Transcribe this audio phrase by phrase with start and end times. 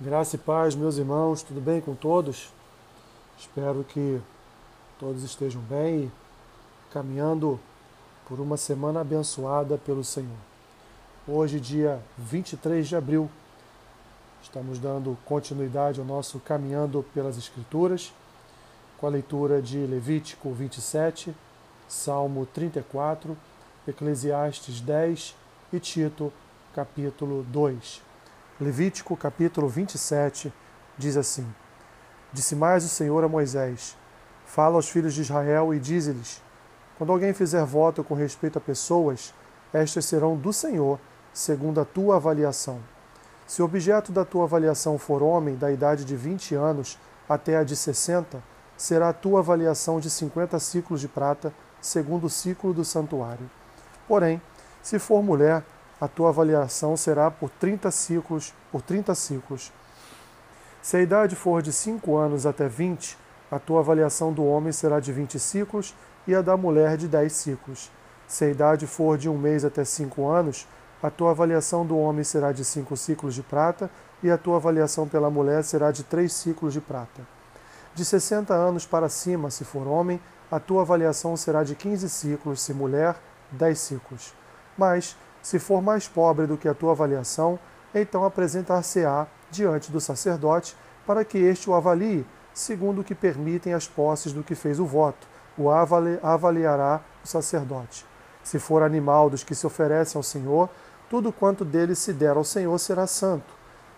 [0.00, 2.52] Graça e paz, meus irmãos, tudo bem com todos?
[3.38, 4.20] Espero que
[4.98, 6.10] todos estejam bem e
[6.92, 7.60] caminhando
[8.28, 10.36] por uma semana abençoada pelo Senhor.
[11.28, 13.30] Hoje, dia 23 de abril,
[14.42, 18.12] estamos dando continuidade ao nosso Caminhando pelas Escrituras,
[18.98, 21.32] com a leitura de Levítico 27,
[21.86, 23.38] Salmo 34,
[23.86, 25.36] Eclesiastes 10
[25.72, 26.32] e Tito,
[26.74, 28.13] capítulo 2.
[28.60, 30.54] Levítico capítulo 27
[30.96, 31.44] diz assim:
[32.32, 33.96] Disse mais o Senhor a Moisés:
[34.46, 36.40] Fala aos filhos de Israel e dize-lhes:
[36.96, 39.34] Quando alguém fizer voto com respeito a pessoas,
[39.72, 41.00] estas serão do Senhor,
[41.32, 42.78] segundo a tua avaliação.
[43.44, 46.96] Se o objeto da tua avaliação for homem da idade de 20 anos
[47.28, 48.40] até a de 60,
[48.76, 53.50] será a tua avaliação de 50 ciclos de prata, segundo o ciclo do santuário.
[54.06, 54.40] Porém,
[54.80, 55.64] se for mulher,
[56.04, 59.72] a tua avaliação será por 30 ciclos, por 30 ciclos.
[60.82, 63.16] Se a idade for de 5 anos até 20,
[63.50, 65.94] a tua avaliação do homem será de 20 ciclos
[66.26, 67.90] e a da mulher de 10 ciclos.
[68.28, 70.68] Se a idade for de um mês até 5 anos,
[71.02, 73.90] a tua avaliação do homem será de 5 ciclos de prata
[74.22, 77.22] e a tua avaliação pela mulher será de 3 ciclos de prata.
[77.94, 82.60] De 60 anos para cima, se for homem, a tua avaliação será de 15 ciclos,
[82.60, 83.16] se mulher,
[83.52, 84.34] 10 ciclos.
[84.76, 87.58] Mas, se for mais pobre do que a tua avaliação,
[87.94, 90.74] então apresentar-se-á diante do sacerdote
[91.06, 94.86] para que este o avalie, segundo o que permitem as posses do que fez o
[94.86, 95.26] voto.
[95.58, 98.06] O avaliará o sacerdote.
[98.42, 100.70] Se for animal dos que se oferecem ao Senhor,
[101.10, 103.52] tudo quanto dele se der ao Senhor será santo.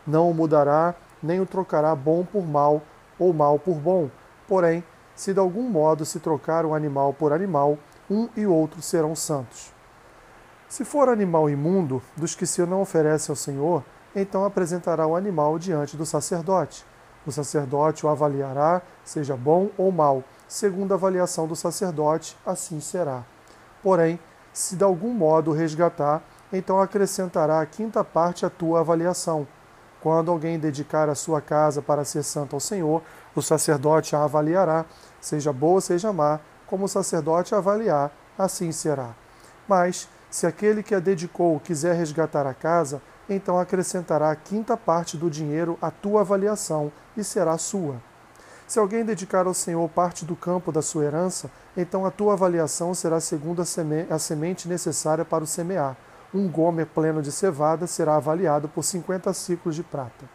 [0.05, 2.83] Não o mudará, nem o trocará bom por mal,
[3.21, 4.11] ou mal por bom.
[4.49, 4.83] Porém,
[5.15, 7.79] se de algum modo se trocar um animal por animal,
[8.11, 9.76] um e outro serão santos.
[10.69, 15.59] Se for animal imundo, dos que se não oferece ao Senhor, então apresentará o animal
[15.59, 16.85] diante do sacerdote.
[17.25, 23.25] O sacerdote o avaliará, seja bom ou mau, segundo a avaliação do sacerdote, assim será.
[23.83, 24.19] Porém,
[24.53, 29.47] se de algum modo resgatar, então acrescentará a quinta parte à tua avaliação.
[30.01, 33.03] Quando alguém dedicar a sua casa para ser santo ao Senhor,
[33.35, 34.85] o sacerdote a avaliará,
[35.21, 39.15] seja boa, seja má, como o sacerdote a avaliar, assim será.
[39.69, 45.17] Mas, se aquele que a dedicou quiser resgatar a casa, então acrescentará a quinta parte
[45.17, 47.97] do dinheiro à tua avaliação e será sua.
[48.67, 52.93] Se alguém dedicar ao Senhor parte do campo da sua herança, então a tua avaliação
[52.93, 55.97] será segundo a semente necessária para o semear.
[56.35, 60.27] Um gomer pleno de cevada será avaliado por cinquenta ciclos de prata.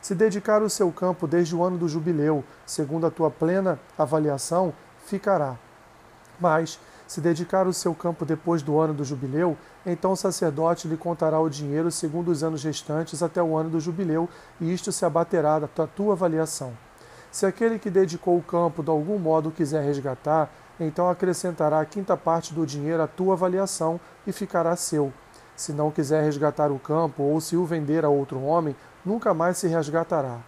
[0.00, 4.72] Se dedicar o seu campo desde o ano do jubileu, segundo a tua plena avaliação,
[5.04, 5.58] ficará.
[6.40, 10.96] Mas, se dedicar o seu campo depois do ano do jubileu, então o sacerdote lhe
[10.96, 14.28] contará o dinheiro segundo os anos restantes até o ano do jubileu,
[14.60, 16.72] e isto se abaterá da tua avaliação.
[17.30, 22.16] Se aquele que dedicou o campo de algum modo quiser resgatar, então acrescentará a quinta
[22.16, 25.12] parte do dinheiro à tua avaliação e ficará seu.
[25.56, 29.58] Se não quiser resgatar o campo ou se o vender a outro homem, nunca mais
[29.58, 30.38] se resgatará.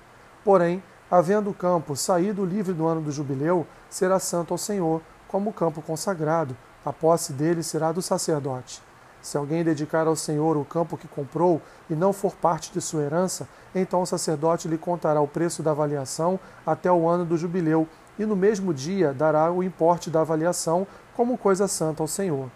[0.45, 5.53] Porém, havendo o campo saído livre do ano do jubileu, será santo ao Senhor como
[5.53, 8.83] campo consagrado, a posse dele será do sacerdote.
[9.21, 11.61] Se alguém dedicar ao Senhor o campo que comprou
[11.91, 15.73] e não for parte de sua herança, então o sacerdote lhe contará o preço da
[15.73, 17.89] avaliação até o ano do jubileu,
[18.19, 22.49] e no mesmo dia dará o importe da avaliação como coisa santa ao Senhor.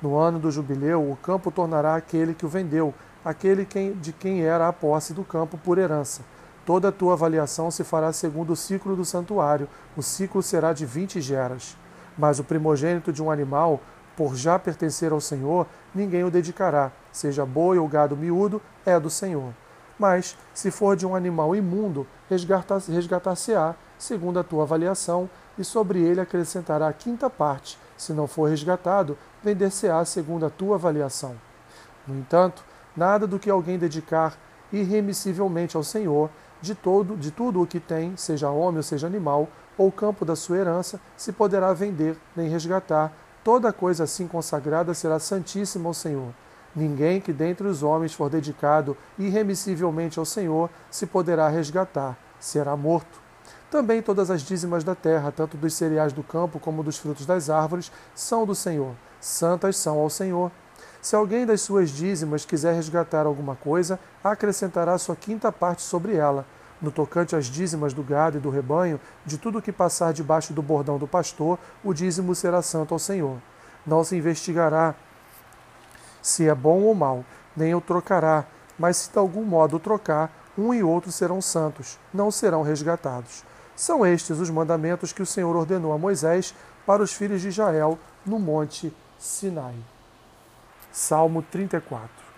[0.00, 2.94] No ano do jubileu, o campo tornará aquele que o vendeu,
[3.24, 6.22] aquele de quem era a posse do campo por herança.
[6.64, 10.86] Toda a tua avaliação se fará segundo o ciclo do santuário, o ciclo será de
[10.86, 11.76] vinte geras.
[12.16, 13.80] Mas o primogênito de um animal,
[14.16, 19.08] por já pertencer ao Senhor, ninguém o dedicará, seja boi ou gado miúdo, é do
[19.08, 19.52] Senhor.
[19.98, 26.20] Mas, se for de um animal imundo, resgatar-se-á, segundo a tua avaliação, e sobre ele
[26.20, 27.78] acrescentará a quinta parte.
[27.96, 31.36] Se não for resgatado, vender-se-á segundo a tua avaliação.
[32.06, 32.64] No entanto,
[32.96, 34.36] nada do que alguém dedicar
[34.72, 36.30] irremissivelmente ao Senhor,
[36.60, 40.36] de todo, de tudo o que tem, seja homem ou seja animal, ou campo da
[40.36, 43.12] sua herança, se poderá vender nem resgatar.
[43.42, 46.32] Toda coisa assim consagrada será santíssima ao Senhor.
[46.74, 53.20] Ninguém que dentre os homens for dedicado irremissivelmente ao Senhor se poderá resgatar, será morto.
[53.70, 57.50] Também todas as dízimas da terra, tanto dos cereais do campo como dos frutos das
[57.50, 58.94] árvores, são do Senhor.
[59.20, 60.50] Santas são ao Senhor.
[61.00, 66.46] Se alguém das suas dízimas quiser resgatar alguma coisa, acrescentará sua quinta parte sobre ela
[66.82, 70.60] no tocante às dízimas do gado e do rebanho, de tudo que passar debaixo do
[70.60, 73.38] bordão do pastor, o dízimo será santo ao Senhor.
[73.86, 74.94] Não se investigará
[76.20, 77.24] se é bom ou mal,
[77.56, 78.44] nem o trocará,
[78.78, 83.44] mas se de algum modo o trocar, um e outro serão santos, não serão resgatados.
[83.74, 87.98] São estes os mandamentos que o Senhor ordenou a Moisés para os filhos de Israel
[88.24, 89.74] no monte Sinai.
[90.92, 92.31] Salmo 34.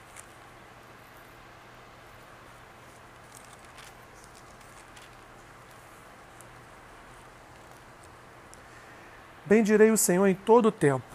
[9.55, 11.07] Bendirei o Senhor em todo o tempo.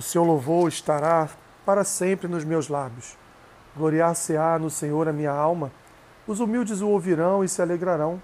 [0.00, 1.28] O seu louvor estará
[1.64, 3.16] para sempre nos meus lábios.
[3.76, 5.70] Gloriar-se-á no Senhor a minha alma.
[6.26, 8.20] Os humildes o ouvirão e se alegrarão.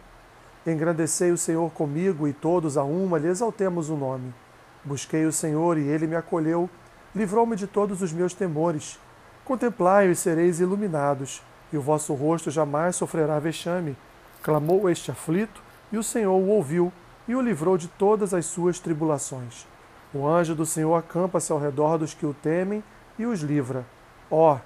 [0.66, 4.34] Engrandecei o Senhor comigo e todos a uma lhe exaltemos o nome.
[4.82, 6.68] Busquei o Senhor e ele me acolheu,
[7.14, 8.98] livrou-me de todos os meus temores.
[9.44, 11.40] Contemplai-o e sereis iluminados,
[11.72, 13.96] e o vosso rosto jamais sofrerá vexame.
[14.42, 15.62] Clamou este aflito,
[15.92, 16.92] e o Senhor o ouviu,
[17.26, 19.66] e o livrou de todas as suas tribulações.
[20.12, 22.84] O anjo do Senhor acampa-se ao redor dos que o temem
[23.18, 23.84] e os livra.
[24.30, 24.58] Ó, oh,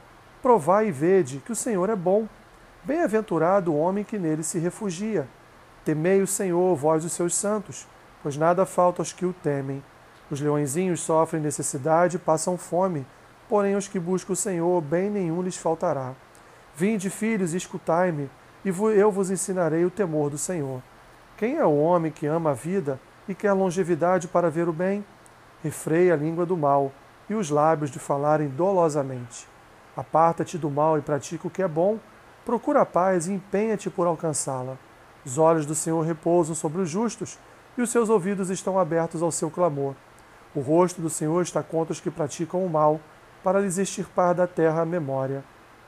[0.43, 2.28] provai e vede que o Senhor é bom.
[2.84, 5.26] Bem-aventurado o homem que nele se refugia.
[5.84, 7.87] Temei o Senhor, vós os seus santos,
[8.22, 9.82] pois nada falta aos que o temem.
[10.31, 13.06] Os leõezinhos sofrem necessidade e passam fome,
[13.49, 16.12] porém os que buscam o Senhor, bem nenhum lhes faltará.
[16.76, 18.31] Vinde, filhos, e escutai-me,
[18.64, 20.82] e eu vos ensinarei o temor do Senhor.
[21.38, 22.99] Quem é o homem que ama a vida
[23.29, 25.05] e quer longevidade para ver o bem?
[25.62, 26.90] Refreia a língua do mal
[27.31, 29.46] e os lábios de falarem dolosamente.
[29.96, 32.00] Aparta-te do mal e pratica o que é bom,
[32.44, 34.76] procura a paz e empenha-te por alcançá-la.
[35.25, 37.38] Os olhos do Senhor repousam sobre os justos
[37.76, 39.94] e os seus ouvidos estão abertos ao seu clamor.
[40.56, 43.00] O rosto do Senhor está contra os que praticam o mal,
[43.44, 45.44] para lhes extirpar da terra a memória.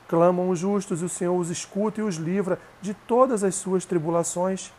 [0.06, 3.84] Clamam os justos e o Senhor os escuta e os livra de todas as suas
[3.84, 4.72] tribulações.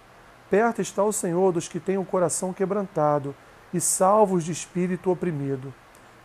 [0.52, 3.34] Perto está o Senhor dos que têm o coração quebrantado
[3.74, 5.74] e salvos de espírito oprimido.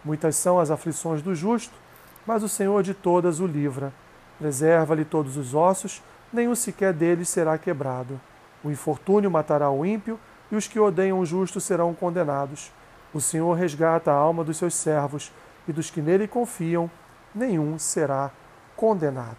[0.04, 1.72] Muitas são as aflições do justo,
[2.26, 3.92] mas o Senhor de todas o livra.
[4.36, 6.02] Preserva-lhe todos os ossos,
[6.32, 8.20] nenhum sequer deles será quebrado.
[8.64, 10.18] O infortúnio matará o ímpio,
[10.50, 12.72] e os que odeiam o justo serão condenados.
[13.14, 15.30] O Senhor resgata a alma dos seus servos,
[15.68, 16.90] e dos que nele confiam,
[17.32, 18.32] nenhum será
[18.74, 19.36] condenado.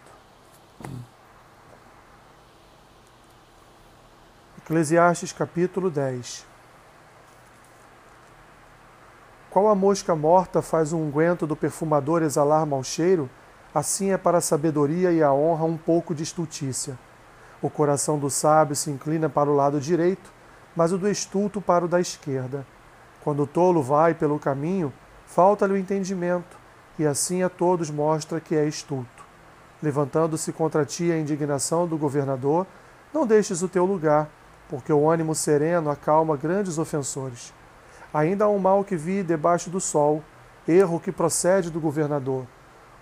[4.68, 6.44] Eclesiastes capítulo 10
[9.48, 13.30] Qual a mosca morta faz o unguento do perfumador exalar mau cheiro,
[13.74, 16.98] assim é para a sabedoria e a honra um pouco de estultícia.
[17.62, 20.30] O coração do sábio se inclina para o lado direito,
[20.76, 22.66] mas o do estulto para o da esquerda.
[23.24, 24.92] Quando o tolo vai pelo caminho,
[25.24, 26.58] falta-lhe o entendimento,
[26.98, 29.24] e assim a todos mostra que é estulto.
[29.82, 32.66] Levantando-se contra ti a indignação do governador,
[33.14, 34.28] não deixes o teu lugar,
[34.68, 37.52] porque o ânimo sereno acalma grandes ofensores.
[38.12, 40.22] Ainda há um mal que vi debaixo do sol,
[40.66, 42.46] erro que procede do governador.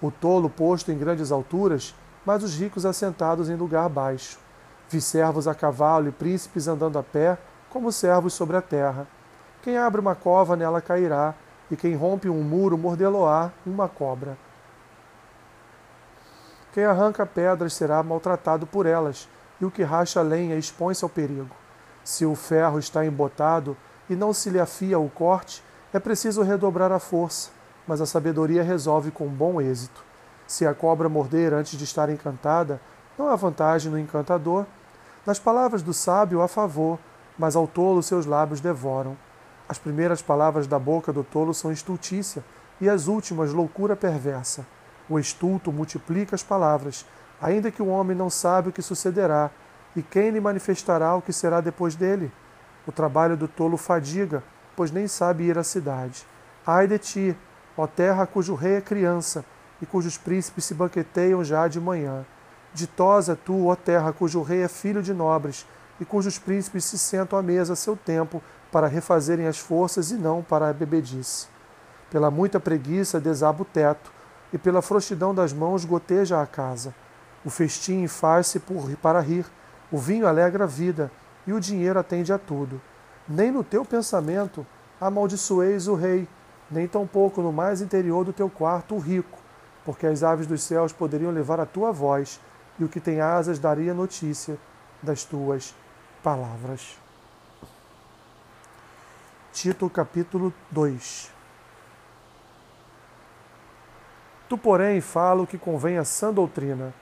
[0.00, 4.38] O tolo posto em grandes alturas, mas os ricos assentados em lugar baixo.
[4.88, 7.38] Vi servos a cavalo e príncipes andando a pé,
[7.70, 9.06] como servos sobre a terra.
[9.62, 11.34] Quem abre uma cova nela cairá,
[11.70, 14.38] e quem rompe um muro mordê-lo-á uma cobra.
[16.72, 19.28] Quem arranca pedras será maltratado por elas,
[19.60, 21.54] e o que racha lenha expõe-se ao perigo.
[22.04, 23.76] Se o ferro está embotado
[24.08, 25.62] e não se lhe afia o corte,
[25.92, 27.50] é preciso redobrar a força,
[27.86, 30.04] mas a sabedoria resolve com bom êxito.
[30.46, 32.80] Se a cobra morder antes de estar encantada,
[33.18, 34.66] não há vantagem no encantador.
[35.24, 36.98] Nas palavras do sábio há favor,
[37.38, 39.16] mas ao tolo seus lábios devoram.
[39.68, 42.44] As primeiras palavras da boca do tolo são estultícia,
[42.80, 44.66] e as últimas loucura perversa.
[45.08, 47.06] O estulto multiplica as palavras,
[47.40, 49.50] ainda que o homem não sabe o que sucederá,
[49.94, 52.30] e quem lhe manifestará o que será depois dele?
[52.86, 54.42] O trabalho do tolo fadiga,
[54.76, 56.26] pois nem sabe ir à cidade.
[56.66, 57.36] Ai de ti,
[57.76, 59.44] ó terra cujo rei é criança,
[59.80, 62.24] e cujos príncipes se banqueteiam já de manhã.
[62.74, 65.66] Ditosa tu, ó terra cujo rei é filho de nobres,
[65.98, 70.14] e cujos príncipes se sentam à mesa a seu tempo, para refazerem as forças e
[70.16, 71.48] não para a bebedice.
[72.10, 74.12] Pela muita preguiça desaba o teto,
[74.52, 76.94] e pela frouxidão das mãos goteja a casa.
[77.46, 78.60] O festim faz-se
[79.00, 79.46] para rir,
[79.92, 81.12] o vinho alegra a vida,
[81.46, 82.82] e o dinheiro atende a tudo.
[83.28, 84.66] Nem no teu pensamento
[85.00, 86.26] amaldiçoeis o rei,
[86.68, 89.38] nem tampouco no mais interior do teu quarto o rico,
[89.84, 92.40] porque as aves dos céus poderiam levar a tua voz,
[92.80, 94.58] e o que tem asas daria notícia
[95.00, 95.72] das tuas
[96.24, 96.98] palavras.
[99.52, 101.30] Tito capítulo 2
[104.48, 106.92] Tu, porém, fala o que convém a sã doutrina.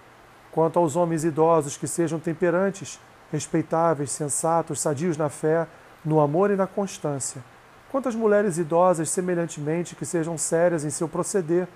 [0.54, 3.00] Quanto aos homens idosos que sejam temperantes,
[3.32, 5.66] respeitáveis, sensatos, sadios na fé,
[6.04, 7.42] no amor e na constância.
[7.90, 11.66] Quanto às mulheres idosas, semelhantemente, que sejam sérias em seu proceder,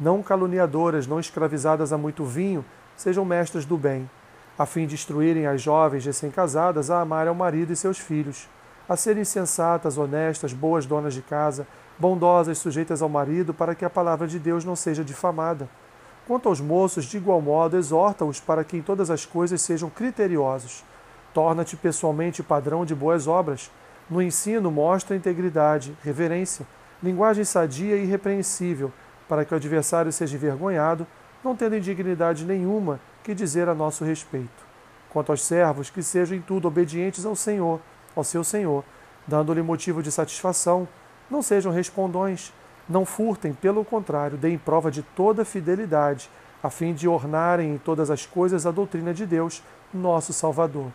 [0.00, 2.64] não caluniadoras, não escravizadas a muito vinho,
[2.96, 4.08] sejam mestras do bem.
[4.58, 8.48] a fim de instruírem as jovens recém-casadas a amarem ao marido e seus filhos,
[8.88, 11.66] a serem sensatas, honestas, boas donas de casa,
[11.98, 15.68] bondosas, sujeitas ao marido, para que a palavra de Deus não seja difamada.
[16.26, 20.84] Quanto aos moços, de igual modo, exorta-os para que em todas as coisas sejam criteriosos.
[21.34, 23.70] Torna-te pessoalmente padrão de boas obras.
[24.08, 26.66] No ensino, mostra integridade, reverência,
[27.02, 28.92] linguagem sadia e irrepreensível,
[29.28, 31.06] para que o adversário seja envergonhado,
[31.42, 34.72] não tendo indignidade nenhuma que dizer a nosso respeito.
[35.10, 37.80] Quanto aos servos, que sejam em tudo obedientes ao Senhor,
[38.14, 38.84] ao seu Senhor,
[39.26, 40.86] dando-lhe motivo de satisfação,
[41.30, 42.52] não sejam respondões,
[42.88, 46.30] não furtem, pelo contrário, deem prova de toda fidelidade,
[46.62, 49.62] a fim de ornarem em todas as coisas a doutrina de Deus,
[49.92, 50.90] nosso Salvador.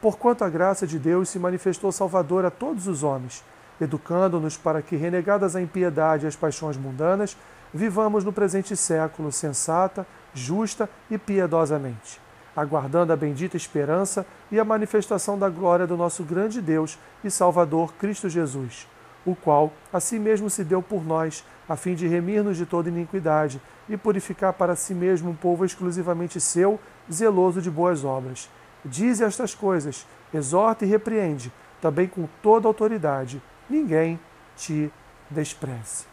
[0.00, 3.44] Porquanto a graça de Deus se manifestou salvadora a todos os homens,
[3.80, 7.36] educando-nos para que, renegadas a impiedade e as paixões mundanas,
[7.72, 12.20] vivamos no presente século sensata, justa e piedosamente
[12.54, 17.94] aguardando a bendita esperança e a manifestação da glória do nosso grande Deus e Salvador
[17.94, 18.86] Cristo Jesus,
[19.24, 22.88] o qual a si mesmo se deu por nós, a fim de remir-nos de toda
[22.88, 26.78] iniquidade e purificar para si mesmo um povo exclusivamente seu,
[27.10, 28.50] zeloso de boas obras.
[28.84, 33.40] Dize estas coisas, exorta e repreende, também com toda autoridade.
[33.68, 34.18] Ninguém
[34.56, 34.92] te
[35.30, 36.06] despreze.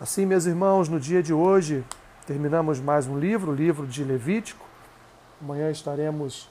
[0.00, 1.84] Assim, meus irmãos, no dia de hoje,
[2.30, 4.64] Terminamos mais um livro, o livro de Levítico.
[5.42, 6.48] Amanhã estaremos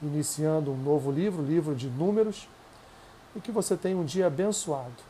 [0.00, 2.48] iniciando um novo livro, livro de Números.
[3.34, 5.02] E que você tenha um dia abençoado.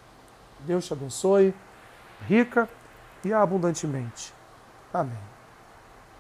[0.61, 1.55] Deus te abençoe,
[2.27, 2.69] rica
[3.25, 4.35] e abundantemente.
[4.93, 5.40] Amém.